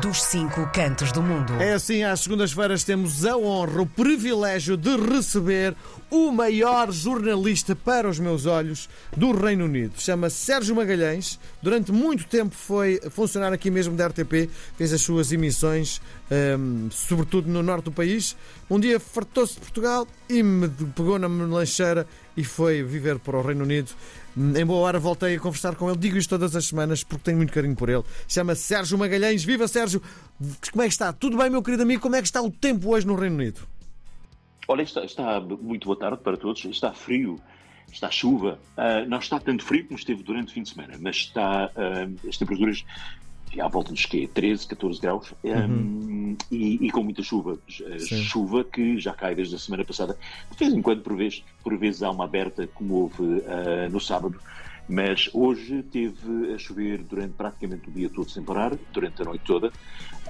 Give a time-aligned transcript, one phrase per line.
[0.00, 1.52] dos cinco cantos do mundo.
[1.60, 5.76] É assim, às segundas-feiras temos a honra, o privilégio de receber
[6.10, 9.92] o maior jornalista para os meus olhos do Reino Unido.
[9.98, 11.38] Chama-se Sérgio Magalhães.
[11.62, 16.00] Durante muito tempo foi funcionar aqui mesmo da RTP, fez as suas emissões,
[16.58, 18.34] um, sobretudo no norte do país.
[18.70, 23.42] Um dia fartou-se de Portugal e me pegou na lancheira e foi viver para o
[23.42, 23.90] Reino Unido.
[24.36, 27.36] Em boa hora voltei a conversar com ele, digo isto todas as semanas porque tenho
[27.36, 28.02] muito carinho por ele.
[28.26, 29.44] Chama-se Sérgio Magalhães.
[29.44, 30.02] Viva Sérgio!
[30.70, 31.12] Como é que está?
[31.12, 32.00] Tudo bem, meu querido amigo?
[32.00, 33.60] Como é que está o tempo hoje no Reino Unido?
[34.68, 36.64] Olha, está, está muito boa tarde para todos.
[36.64, 37.38] Está frio,
[37.92, 38.58] está chuva.
[38.76, 42.28] Uh, não está tanto frio como esteve durante o fim de semana, mas está uh,
[42.28, 42.84] as temperaturas
[43.60, 44.28] à volta dos quê?
[44.32, 45.64] 13, 14 graus uhum.
[45.64, 47.58] um, e, e, com muita chuva.
[47.68, 48.22] Sim.
[48.22, 50.16] Chuva que já cai desde a semana passada.
[50.50, 54.00] De vez em quando, por vezes, por vezes há uma aberta, como houve uh, no
[54.00, 54.38] sábado.
[54.88, 59.44] Mas hoje teve a chover durante praticamente o dia todo sem parar, durante a noite
[59.44, 59.70] toda.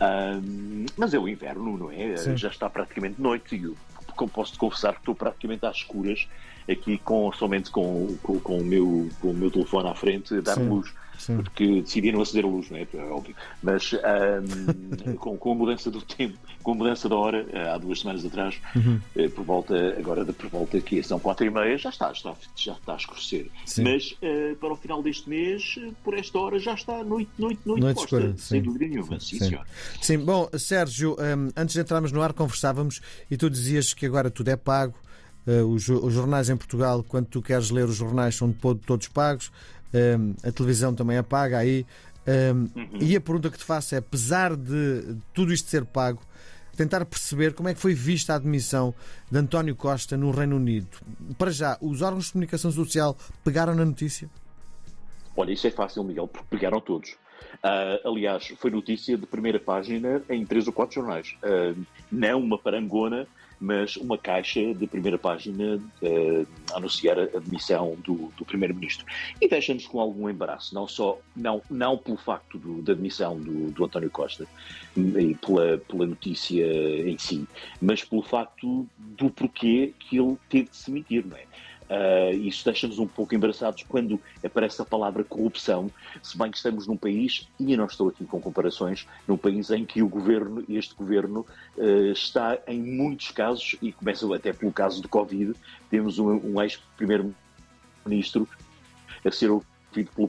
[0.00, 2.16] Um, mas é o inverno, não é?
[2.16, 2.36] Sim.
[2.36, 3.76] Já está praticamente noite e eu
[4.28, 6.28] posso confessar que estou praticamente às escuras
[6.70, 10.40] aqui com, somente com, com, com, o, meu, com o meu telefone à frente a
[10.40, 10.68] dar Sim.
[10.68, 10.92] luz.
[11.18, 11.36] Sim.
[11.36, 12.86] porque decidiram acender a luz, não é?
[12.92, 13.34] é óbvio.
[13.62, 17.78] Mas um, com, com, a mudança do tempo, com a mudança da hora, eh, há
[17.78, 19.00] duas semanas atrás, uhum.
[19.16, 22.34] Eh, por volta, agora por volta aqui, são quatro e meia, já está, já está,
[22.56, 23.50] já está a escurecer.
[23.66, 23.84] Sim.
[23.84, 27.80] Mas uh, para o final deste mês, por esta hora, já está noite, noite, noite,
[27.80, 29.20] noite posta, escura, sem dúvida nenhuma.
[29.20, 29.66] Sim, sim, senhor.
[30.00, 34.30] Sim, bom, Sérgio, um, antes de entrarmos no ar, conversávamos e tu dizias que agora
[34.30, 34.94] tudo é pago.
[35.44, 39.50] Uh, os, os, jornais em Portugal, quando tu queres ler os jornais, são todos pagos
[40.42, 41.86] a televisão também é paga aí.
[42.26, 42.98] uhum.
[43.00, 46.22] E a pergunta que te faço é: apesar de tudo isto ser pago,
[46.76, 48.94] tentar perceber como é que foi vista a admissão
[49.30, 50.88] de António Costa no Reino Unido.
[51.38, 54.30] Para já, os órgãos de comunicação social pegaram na notícia?
[55.36, 57.16] Olha, isso é fácil, Miguel, porque pegaram todos.
[57.64, 61.36] Uh, aliás, foi notícia de primeira página em três ou quatro jornais.
[61.42, 63.26] Uh, não uma parangona
[63.62, 69.06] mas uma caixa de primeira página uh, a anunciar a admissão do, do Primeiro-Ministro.
[69.40, 73.70] E deixa-nos com algum embaraço, não só não, não pelo facto do, da admissão do,
[73.70, 74.48] do António Costa
[74.96, 76.66] e pela, pela notícia
[77.08, 77.46] em si,
[77.80, 81.44] mas pelo facto do porquê que ele teve de se demitir, não é?
[81.92, 85.90] Uh, isso deixa-nos um pouco embaraçados quando aparece a palavra corrupção,
[86.22, 89.70] se bem que estamos num país, e eu não estou aqui com comparações, num país
[89.70, 91.44] em que o governo, este governo,
[91.76, 95.52] uh, está em muitos casos, e começa até pelo caso do Covid,
[95.90, 98.48] temos um, um ex-primeiro-ministro
[99.22, 100.28] a ser ouvido pelo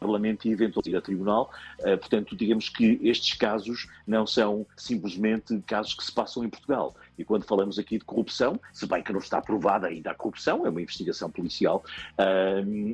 [0.00, 1.50] Parlamento e eventualmente ir a Tribunal.
[1.80, 6.96] Uh, portanto, digamos que estes casos não são simplesmente casos que se passam em Portugal.
[7.18, 10.66] E quando falamos aqui de corrupção, se bem que não está provada ainda a corrupção,
[10.66, 11.84] é uma investigação policial,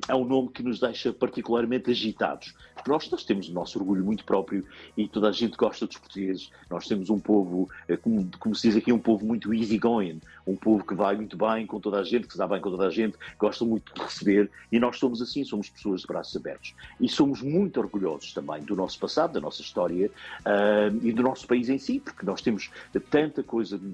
[0.09, 2.55] é um nome que nos deixa particularmente agitados.
[2.87, 4.65] Nós, nós temos o nosso orgulho muito próprio
[4.97, 6.51] e toda a gente gosta dos portugueses.
[6.69, 10.57] Nós temos um povo, eh, como, como se diz aqui, um povo muito easygoing, um
[10.57, 12.91] povo que vai muito bem com toda a gente, que dá bem com toda a
[12.91, 16.75] gente, gosta muito de receber e nós somos assim, somos pessoas de braços abertos.
[17.01, 20.11] E somos muito orgulhosos também do nosso passado, da nossa história
[20.41, 22.71] uh, e do nosso país em si, porque nós temos
[23.11, 23.87] tanta coisa de,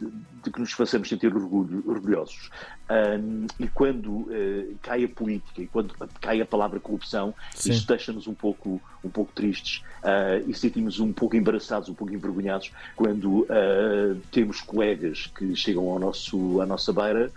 [0.00, 2.50] de, que nos façamos sentir orgulho, orgulhosos.
[2.88, 7.72] Um, e quando uh, cai a política e quando cai a palavra corrupção, Sim.
[7.72, 12.14] isso deixa-nos um pouco, um pouco tristes uh, e sentimos um pouco embaraçados, um pouco
[12.14, 17.32] envergonhados quando uh, temos colegas que chegam ao nosso, à nossa beira,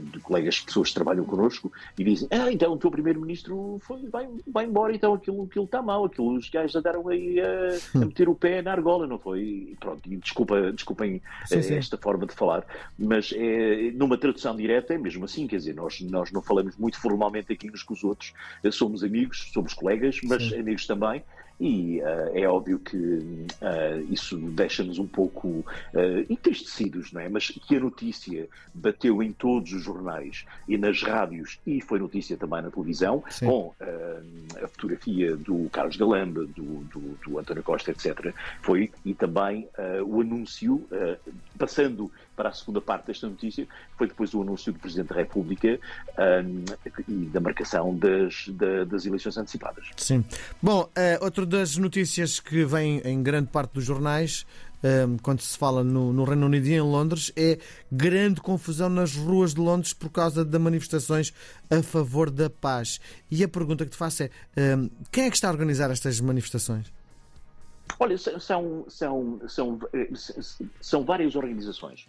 [0.00, 3.78] de colegas, pessoas que trabalham connosco, e dizem: Ah, então o teu primeiro-ministro
[4.10, 7.98] vai, vai embora, então aquilo, aquilo está mal, aquilo, os gajos andaram aí a, a
[8.06, 9.40] meter o pé na argola, não foi?
[9.42, 11.20] E pronto, e desculpa, desculpem
[11.62, 11.74] sim, sim.
[11.76, 12.64] esta forma de falar,
[12.98, 17.00] mas é, numa tradução direta é mesmo assim, quer dizer, nós, nós não falamos muito
[17.00, 18.32] formalmente aqui uns com os outros,
[18.72, 20.60] somos amigos, somos colegas, mas Sim.
[20.60, 21.22] amigos também,
[21.60, 23.48] e uh, é óbvio que uh,
[24.10, 25.64] isso deixa-nos um pouco uh,
[26.30, 27.28] entristecidos, não é?
[27.28, 32.36] Mas que a notícia bateu em todos os jornais e nas rádios e foi notícia
[32.36, 33.46] também na televisão, Sim.
[33.46, 33.74] com
[34.62, 38.32] a fotografia do Carlos Galamba, do, do, do, António Costa, etc.
[38.62, 39.68] Foi e também
[40.06, 40.86] o anúncio,
[41.58, 43.66] passando para a segunda parte desta notícia,
[43.96, 45.80] foi depois o anúncio do Presidente da República
[47.08, 49.86] e da marcação das, da, das eleições antecipadas.
[49.96, 50.24] Sim.
[50.62, 50.88] Bom,
[51.20, 54.46] outro das notícias que vem em grande parte dos jornais,
[54.84, 57.58] um, quando se fala no, no, Reino Unido e em Londres, é
[57.90, 61.32] grande confusão nas ruas de Londres por causa de manifestações
[61.70, 63.00] a favor da paz.
[63.30, 64.30] E a pergunta que te faço é:
[64.76, 66.92] um, quem é que está a organizar estas manifestações?
[67.98, 69.80] Olha, são, são, são,
[70.80, 72.06] são várias organizações.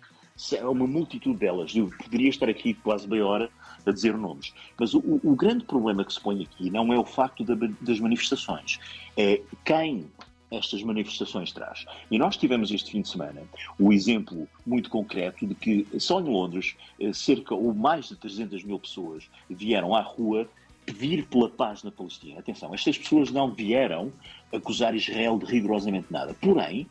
[0.53, 1.74] É uma multitude delas.
[1.74, 3.50] Eu poderia estar aqui quase meia hora
[3.86, 4.54] a dizer nomes.
[4.80, 7.44] Mas o, o grande problema que se põe aqui não é o facto
[7.81, 8.80] das manifestações,
[9.18, 10.10] é quem
[10.52, 11.86] estas manifestações traz.
[12.10, 13.44] E nós tivemos este fim de semana
[13.78, 18.64] o exemplo muito concreto de que só em Londres eh, cerca ou mais de 300
[18.64, 20.50] mil pessoas vieram à rua
[20.86, 22.40] pedir pela paz na Palestina.
[22.40, 24.12] Atenção, estas pessoas não vieram
[24.52, 26.36] acusar Israel de rigorosamente nada.
[26.42, 26.88] Porém,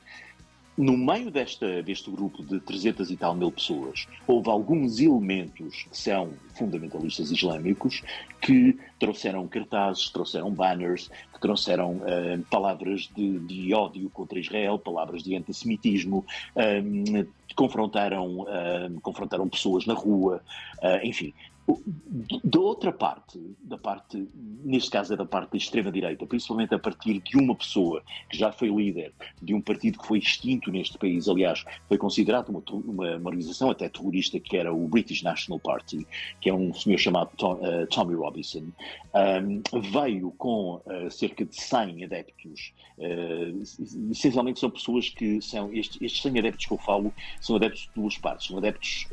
[0.78, 5.98] no meio desta, deste grupo de 300 e tal mil pessoas, houve alguns elementos que
[5.98, 8.02] são fundamentalistas islâmicos
[8.40, 15.24] que trouxeram cartazes, trouxeram banners, que trouxeram uh, palavras de, de, ódio contra Israel, palavras
[15.24, 17.26] de antissemitismo, um,
[17.56, 20.40] confrontaram, uh, confrontaram pessoas na rua,
[20.80, 21.34] uh, enfim,
[22.44, 24.26] da outra parte, da parte,
[24.64, 28.50] neste caso é da parte da extrema-direita, principalmente a partir de uma pessoa que já
[28.50, 29.12] foi líder
[29.42, 33.70] de um partido que foi extinto neste país, aliás, foi considerado uma, uma, uma organização
[33.70, 36.06] até terrorista, que era o British National Party,
[36.40, 38.64] que é um senhor chamado Tom, uh, Tommy Robinson,
[39.14, 46.00] um, veio com uh, cerca de 100 adeptos, uh, essencialmente são pessoas que são, estes,
[46.00, 49.06] estes 100 adeptos que eu falo, são adeptos de duas partes, são adeptos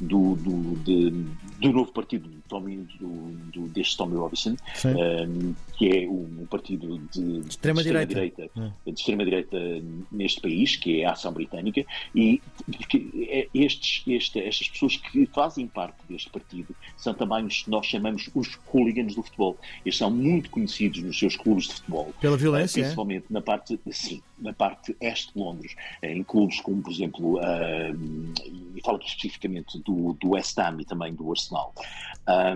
[0.00, 1.10] do, do, de,
[1.58, 3.08] do novo partido do Tommy, do,
[3.52, 8.90] do, deste Tommy Robinson, um, que é um partido de, de extrema-direita extrema é.
[8.90, 9.58] de extrema-direita
[10.10, 11.84] neste país, que é a Ação Britânica,
[12.14, 12.40] e
[12.88, 17.70] que, é, estes, este, estas pessoas que fazem parte deste partido são também os que
[17.70, 19.58] nós chamamos os hooligans do futebol.
[19.84, 22.12] Eles são muito conhecidos nos seus clubes de futebol.
[22.20, 22.80] Pela violência?
[22.80, 23.32] Uh, principalmente é?
[23.32, 28.45] na parte, sim, na parte este de Londres, em clubes como, por exemplo, uh,
[28.86, 31.74] falo especificamente do, do West Ham e também do Arsenal,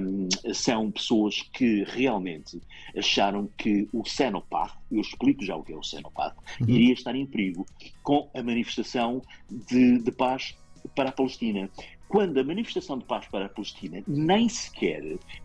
[0.01, 2.61] um, são pessoas que realmente
[2.97, 6.69] acharam que o Xenopath, eu explico já o que é o Xenopath, uhum.
[6.69, 7.67] iria estar em perigo
[8.03, 10.57] com a manifestação de, de paz
[10.95, 11.69] para a Palestina
[12.09, 15.03] quando a manifestação de paz para a Palestina nem sequer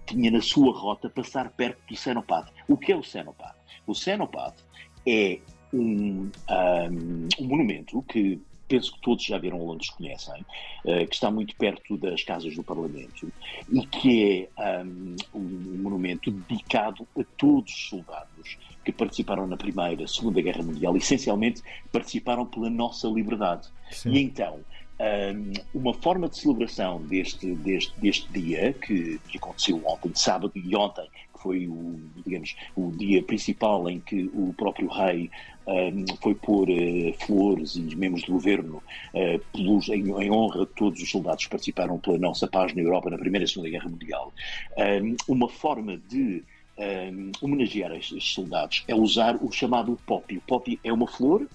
[0.07, 2.51] tinha na sua rota passar perto do Xenopath.
[2.67, 3.55] O que é o Xenopath?
[3.85, 4.57] O Xenopath
[5.05, 5.39] é
[5.71, 10.41] um, um, um monumento que penso que todos já viram Londres conhecem,
[10.85, 13.31] uh, que está muito perto das casas do Parlamento
[13.71, 20.07] e que é um, um, monumento dedicado a todos os soldados que participaram na Primeira,
[20.07, 23.67] Segunda Guerra Mundial, essencialmente participaram pela nossa liberdade.
[23.91, 24.11] Sim.
[24.11, 24.59] E então,
[24.99, 30.75] um, uma forma de celebração deste, deste, deste dia, que, que aconteceu ontem, sábado e
[30.75, 31.07] ontem,
[31.45, 35.29] foi o, digamos, o dia principal em que o próprio rei
[35.67, 38.81] um, foi pôr uh, flores e membros do governo
[39.13, 42.81] uh, pelos, em, em, honra de todos os soldados que participaram pela nossa paz na
[42.81, 44.33] Europa na Primeira e Segunda Guerra Mundial.
[44.75, 46.43] Um, uma forma de
[46.79, 50.37] um, homenagear estes soldados é usar o chamado poppy.
[50.37, 51.47] O poppy é uma flor.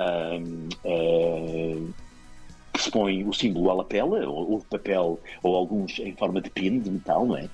[0.00, 1.94] Um, uh,
[2.72, 6.40] que se põe o símbolo à lapela, ou, ou de papel, ou alguns em forma
[6.40, 7.48] de pin, de metal, não é?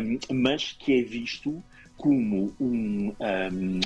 [0.00, 1.62] Um, mas que é visto
[1.96, 3.80] como um, um,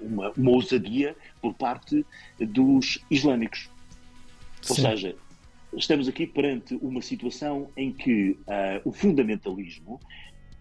[0.00, 2.04] uma, uma ousadia por parte
[2.38, 3.68] dos islâmicos.
[4.62, 4.70] Sim.
[4.70, 5.16] Ou seja,
[5.76, 10.00] estamos aqui perante uma situação em que uh, o fundamentalismo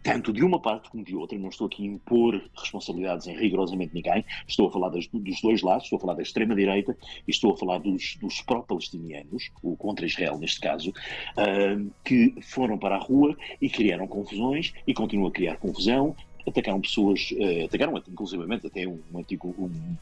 [0.06, 3.92] tanto de uma parte como de outra, não estou aqui a impor responsabilidades em rigorosamente
[3.92, 6.96] ninguém, estou a falar das, dos dois lados, estou a falar da extrema-direita
[7.28, 12.78] e estou a falar dos, dos pró-palestinianos, o contra Israel neste caso, uh, que foram
[12.78, 16.16] para a rua e criaram confusões e continuam a criar confusão,
[16.48, 19.98] atacaram pessoas, uh, atacaram inclusivamente até um, um antigo um,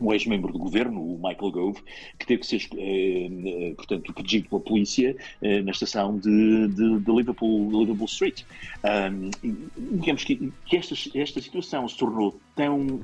[0.00, 1.82] um ex-membro do governo, o Michael Gove,
[2.18, 3.28] que teve que ser, eh,
[3.70, 8.42] eh portanto, protegido pela polícia eh, na estação de, de, de Liverpool, Liverpool Street.
[8.84, 9.30] Um,
[9.96, 13.00] digamos que, que esta, esta situação se tornou tão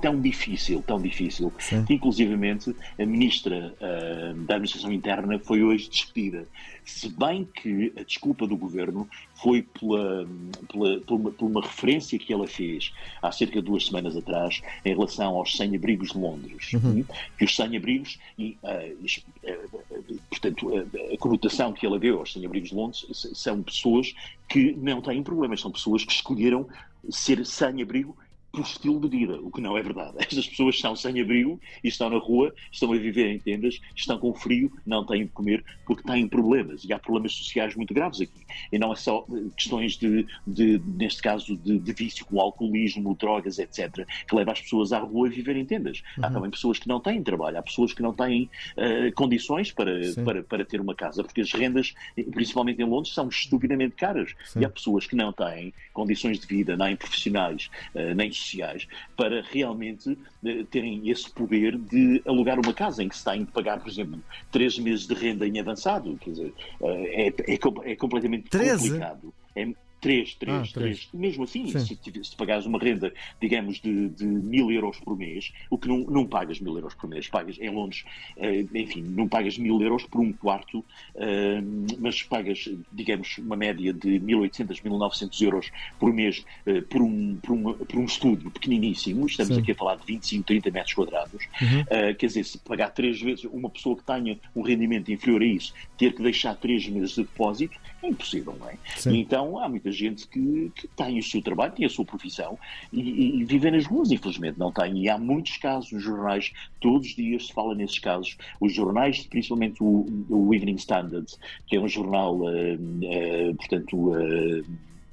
[0.00, 1.84] tão difícil, tão difícil, Sim.
[1.84, 6.46] que inclusivamente a ministra uh, da Administração Interna foi hoje despedida.
[6.84, 10.26] Se bem que a desculpa do governo foi pela,
[10.70, 12.92] pela, por, uma, por, uma, referência que ela fez
[13.22, 16.72] há cerca de duas semanas atrás em relação aos sem-abrigos de Londres.
[16.72, 17.04] Uhum.
[17.38, 20.70] Que os sem-abrigos, e uh, portanto,
[21.12, 24.14] a conotação que ela deu aos sem-abrigos de Londres são pessoas
[24.48, 26.66] que não têm problemas, são pessoas que escolheram
[27.08, 28.16] ser sem-abrigo
[28.52, 30.14] por estilo de vida, o que não é verdade.
[30.18, 34.18] Estas pessoas estão sem abrigo e estão na rua, estão a viver em tendas, estão
[34.18, 36.84] com frio, não têm de comer porque têm problemas.
[36.84, 38.46] E há problemas sociais muito graves aqui.
[38.72, 43.16] E não é só eh, questões de, de neste caso, de, de, vício, como alcoolismo,
[43.16, 46.02] drogas, etc., que leva as pessoas à rua a viver em tendas.
[46.16, 46.24] Uhum.
[46.24, 49.92] Há também pessoas que não têm trabalho, há pessoas que não têm uh, condições para,
[50.24, 51.94] para, para ter uma casa, porque as rendas,
[52.32, 54.34] principalmente em Londres, são estupidamente caras.
[54.44, 54.60] Sim.
[54.60, 59.42] E há pessoas que não têm condições de vida, nem profissionais, uh, nem sociais para
[59.42, 63.80] realmente uh, terem esse poder de alugar uma casa em que se tem de pagar,
[63.80, 64.20] por exemplo,
[64.50, 66.16] três meses de renda em avançado.
[66.20, 67.54] Quer dizer, uh, é, é,
[67.92, 68.88] é, completamente 13?
[68.88, 69.34] complicado.
[69.54, 69.68] É,
[70.00, 70.72] Três, três, Ah, três.
[70.72, 71.08] três.
[71.12, 71.80] Mesmo assim, Sim.
[71.80, 75.98] se, se pagares uma renda, digamos, de, de mil euros por mês, o que não,
[75.98, 78.04] não pagas mil euros por mês, pagas em Londres,
[78.36, 81.60] eh, enfim, não pagas mil euros por um quarto, eh,
[81.98, 87.52] mas pagas, digamos, uma média de 1.800, 1.900 euros por mês eh, por, um, por,
[87.52, 89.26] um, por um estúdio pequeniníssimo.
[89.26, 89.60] Estamos Sim.
[89.60, 91.46] aqui a falar de 25, 30 metros quadrados.
[91.90, 95.46] Eh, quer dizer, se pagar três vezes, uma pessoa que tenha um rendimento inferior a
[95.46, 98.78] isso, ter que deixar três meses de depósito, é impossível, não é?
[98.96, 99.18] Sim.
[99.18, 102.58] Então há muita gente que, que tem o seu trabalho, tem a sua profissão
[102.92, 105.02] e, e, vive nas ruas, infelizmente não tem.
[105.02, 108.36] E há muitos casos nos jornais, todos os dias se fala nesses casos.
[108.60, 111.26] Os jornais, principalmente o, o Evening Standard,
[111.66, 114.62] que é um jornal, eh, eh, portanto, eh,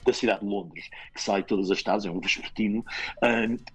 [0.06, 2.82] da cidade de Londres, que sai todas as tardes, é um vespertino,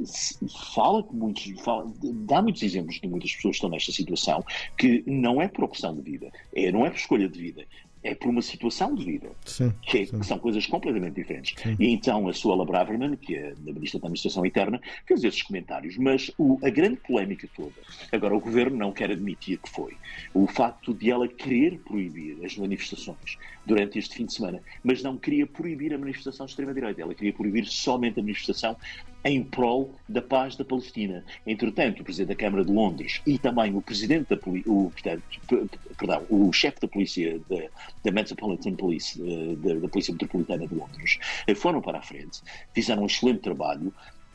[0.03, 0.39] se-
[0.75, 1.93] fala com muitos, fala-
[2.27, 4.43] dá muitos exemplos de muitas pessoas que estão nesta situação,
[4.79, 7.67] que não é por opção de vida, é, não é por escolha de vida,
[8.03, 9.73] é por uma situação de vida Sim.
[9.83, 10.19] que, é- sim.
[10.19, 11.55] que são coisas completamente diferentes.
[11.79, 15.97] E então a Suela Braverman, que é a Ministra da Administração Interna, fez esses comentários.
[15.97, 17.73] Mas o- a grande polémica toda,
[18.11, 19.97] agora o Governo não quer admitir que foi,
[20.35, 25.17] o facto de ela querer proibir as manifestações durante este fim de semana, mas não
[25.17, 28.77] queria proibir a manifestação de extrema-direita, ela queria proibir somente a manifestação
[29.25, 31.25] em prol da paz da Palestina.
[31.47, 35.25] Entretanto, o Presidente da Câmara de Londres e também o Presidente da Poli- o, portanto,
[35.97, 37.57] perdão, o chefe da Polícia da,
[38.05, 42.41] da Metropolitan Police, eh, da, da Polícia Metropolitana de Londres, eh, foram para a frente,
[42.75, 43.95] fizeram um excelente trabalho.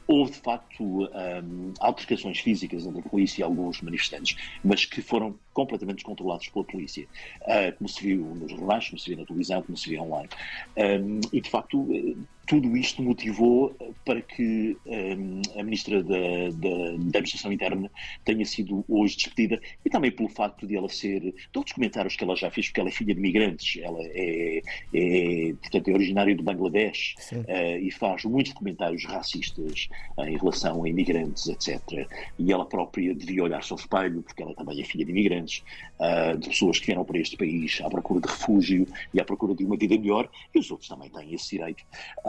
[0.09, 1.03] Houve, de facto,
[1.43, 6.65] hum, altercações físicas entre a polícia e alguns manifestantes, mas que foram completamente descontrolados pela
[6.65, 7.05] polícia,
[7.45, 10.29] Ah, como se viu nos jornais, como se viu na televisão, como se viu online.
[10.77, 12.15] Hum, e, de facto, eh,
[12.47, 17.91] tudo isto motivou eh, para que hum, a Ministra da, da, da Administração Interna
[18.23, 22.23] tenha sido hoje despedida e também pelo facto de ela ser, todos os comentários que
[22.23, 24.61] ela já fez, porque ela é filha de migrantes, ela é,
[24.93, 27.15] é portanto, é originária do Bangladesh
[27.47, 32.07] eh, e faz muitos comentários racistas eh, em relação a imigrantes, etc.
[32.39, 35.63] E ela própria devia olhar-se ao espelho, porque ela também é filha de imigrantes,
[35.99, 39.53] ah, de pessoas que vieram para este país à procura de refúgio e à procura
[39.53, 41.83] de uma vida melhor, e os outros também têm esse direito.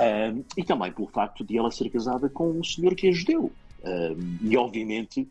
[0.08, 3.52] Ah, e também pelo facto de ela ser casada com um senhor que é judeu.
[3.84, 5.28] Ah, e obviamente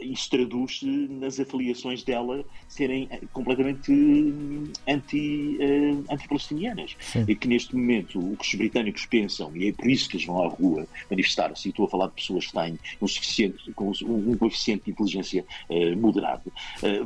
[0.00, 6.96] isso traduz-se nas afiliações dela serem eh, completamente hum, anti, eh, anti-palestinianas.
[7.00, 7.24] Sim.
[7.26, 10.26] E que neste momento o que os britânicos pensam, e é por isso que eles
[10.26, 13.90] vão à rua manifestar-se, e estou a falar de pessoas que têm um, suficiente, com
[14.04, 16.52] um, coeficiente de inteligência eh, moderado,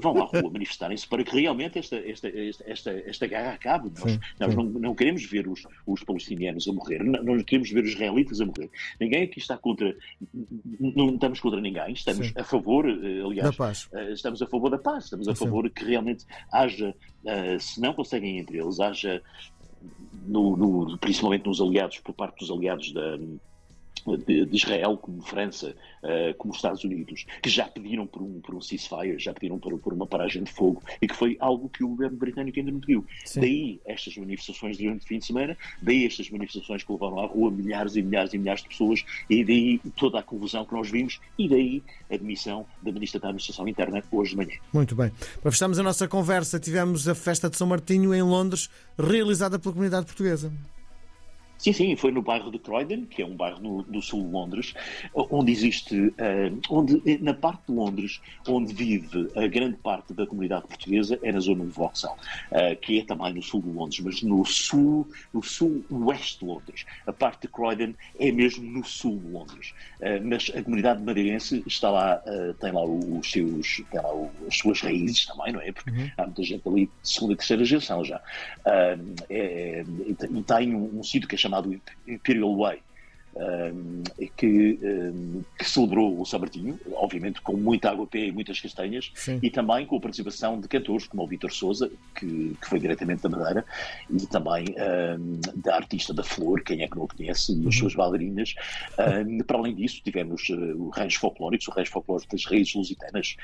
[0.01, 3.91] vão à rua manifestarem-se para que realmente esta, esta, esta, esta, esta guerra acabe.
[3.99, 7.85] Nós, nós não, não queremos ver os, os palestinianos a morrer, não, não queremos ver
[7.85, 8.71] os israelitas a morrer.
[9.01, 9.95] Ninguém aqui está contra,
[10.79, 12.33] não estamos contra ninguém, estamos Sim.
[12.37, 13.57] a favor, eh, Da aliás,
[13.93, 16.95] eh, estamos a favor da paz, estamos a favor que realmente haja,
[17.27, 19.23] eh, se não conseguem entre eles, haja,
[20.27, 23.19] no- no- principalmente nos aliados, por parte dos aliados da.
[24.27, 28.53] De, de Israel, como França, eh, como Estados Unidos, que já pediram por um, por
[28.53, 31.85] um ceasefire, já pediram por, por uma paragem de fogo, e que foi algo que
[31.85, 33.07] o governo britânico ainda não pediu.
[33.25, 33.41] Sim.
[33.41, 37.53] Daí estas manifestações durante o fim de semana, daí estas manifestações que levaram à rua
[37.53, 41.21] milhares e milhares e milhares de pessoas, e daí toda a confusão que nós vimos,
[41.39, 44.59] e daí a demissão da Ministra da Administração Interna hoje de manhã.
[44.73, 45.13] Muito bem.
[45.41, 48.69] Para fecharmos a nossa conversa, tivemos a festa de São Martinho em Londres,
[48.99, 50.53] realizada pela comunidade portuguesa.
[51.65, 54.33] Sim, sim, foi no bairro de Croydon, que é um bairro no, do sul de
[54.33, 54.73] Londres,
[55.15, 60.67] onde existe, eh, onde, na parte de Londres, onde vive a grande parte da comunidade
[60.67, 62.17] portuguesa, é na zona de Vauxhall,
[62.51, 66.85] eh, que é também no sul de Londres, mas no sul, no sul-oeste de Londres.
[67.07, 69.73] A parte de Croydon é mesmo no sul de Londres.
[70.01, 74.47] Eh, mas a comunidade madeirense está lá, eh, tem lá os seus, tem lá o-
[74.49, 75.71] as suas raízes também, não é?
[75.71, 78.21] Porque há muita gente ali de segunda e terceira geração já.
[78.67, 78.97] Ah,
[79.31, 81.52] é- e tem um, um sítio que é chamado
[82.07, 82.83] Imperial Way.
[83.35, 84.03] Um,
[84.37, 89.11] que, um, que celebrou o São Martinho, obviamente com muita água pé e muitas castanhas,
[89.15, 89.39] Sim.
[89.43, 93.23] e também com a participação de cantores como o Vítor Souza, que, que foi diretamente
[93.23, 93.65] da Madeira,
[94.11, 94.75] e também
[95.19, 98.55] um, da artista da Flor, quem é que não o conhece, e as suas bailarinas.
[99.47, 103.37] Para além disso, tivemos uh, o rancho folclórico, o rancho folclórico das Raízes Lusitanas,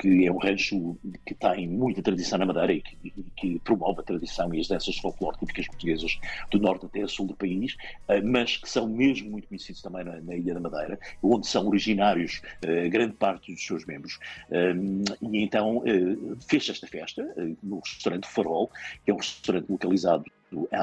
[0.00, 4.00] que é um rancho que tem muita tradição na Madeira e que, e que promove
[4.00, 6.18] a tradição e as danças folclóricas portuguesas
[6.50, 7.74] do norte até sul do país,
[8.08, 11.66] uh, mas que são mesmo muito conhecidos também na, na Ilha da Madeira, onde são
[11.68, 14.18] originários uh, grande parte dos seus membros.
[14.50, 18.70] Um, e então uh, fez esta festa uh, no restaurante Farol,
[19.04, 20.24] que é um restaurante localizado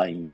[0.07, 0.31] em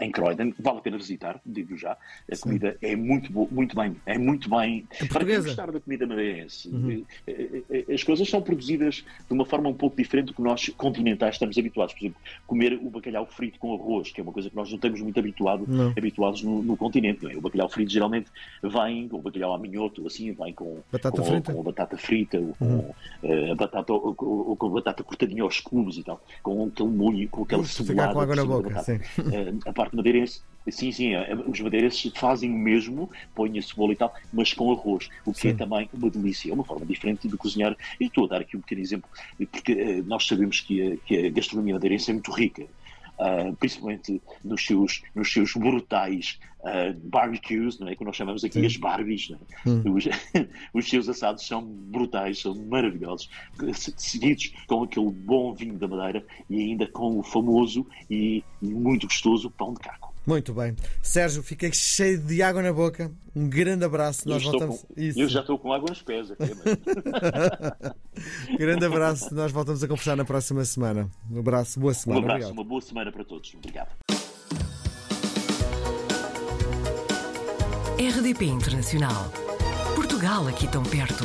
[0.00, 1.96] em Croydon, vale a pena visitar, digo já.
[2.30, 2.42] A Sim.
[2.42, 4.86] comida é muito boa, muito bem, é muito bem.
[5.00, 7.04] É Para quem gostar da comida madeirense, uhum.
[7.26, 10.68] Eh, eh, as coisas são produzidas de uma forma um pouco diferente do que nós
[10.76, 11.94] continentais estamos habituados.
[11.94, 14.76] Por exemplo, comer o bacalhau frito com arroz, que é uma coisa que nós não
[14.76, 17.26] estamos muito habituado, habituados no, no continente.
[17.26, 17.36] É?
[17.36, 18.30] O bacalhau frito geralmente
[18.62, 22.38] vem, o bacalhau a minhoto, assim, vem com batata com, frita, com a batata frita,
[22.38, 22.54] uhum.
[22.58, 26.66] com uh, a batata, ou, ou, com a batata cortadinha aos cubos e tal, com
[26.66, 28.12] aquele molho, com aquela cebolada.
[28.12, 28.96] com água na boca, sim.
[29.18, 33.96] Uh, parte madeirense Sim, sim, é, os madeirenses fazem o mesmo, põem a cebola e
[33.96, 35.48] tal, mas com arroz, o que é sim.
[35.48, 37.76] é também uma delícia, é uma forma diferente de cozinhar.
[37.98, 39.10] E estou a dar aqui um pequeno exemplo,
[39.50, 42.64] porque uh, nós sabemos que a, que a gastronomia madeirense é muito rica.
[43.18, 47.94] Uh, principalmente nos seus, nos seus brutais uh, barbecues, não é?
[47.94, 48.66] que nós chamamos aqui Sim.
[48.66, 49.30] as Barbies.
[49.30, 49.68] É?
[49.68, 49.82] Hum.
[49.94, 50.08] Os,
[50.74, 53.28] os, seus assados são brutais, são maravilhosos,
[53.96, 59.06] seguidos com aquele bom vinho da Madeira e ainda com o famoso e, e muito
[59.06, 60.11] gostoso pão de caco.
[60.26, 60.76] Muito bem.
[61.02, 63.10] Sérgio, fiquei cheio de água na boca.
[63.34, 64.28] Um grande abraço.
[64.28, 64.82] Nós eu voltamos.
[64.82, 64.94] Com...
[64.96, 66.44] Eu já estou com água nos pés aqui.
[68.56, 69.34] grande abraço.
[69.34, 71.10] Nós voltamos a conversar na próxima semana.
[71.30, 72.20] Um abraço, boa semana.
[72.20, 72.58] Um abraço, Obrigado.
[72.58, 73.54] uma boa semana para todos.
[73.54, 73.88] Obrigado.
[77.98, 79.32] RDP Internacional.
[79.94, 81.24] Portugal aqui tão perto.